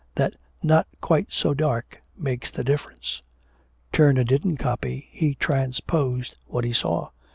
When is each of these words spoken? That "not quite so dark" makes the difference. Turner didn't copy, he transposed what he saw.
That 0.15 0.35
"not 0.63 0.87
quite 0.99 1.31
so 1.31 1.53
dark" 1.53 2.01
makes 2.17 2.49
the 2.49 2.63
difference. 2.63 3.21
Turner 3.93 4.23
didn't 4.23 4.57
copy, 4.57 5.09
he 5.11 5.35
transposed 5.35 6.41
what 6.47 6.65
he 6.65 6.73
saw. 6.73 7.11